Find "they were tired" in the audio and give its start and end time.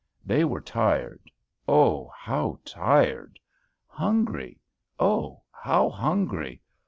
0.25-1.29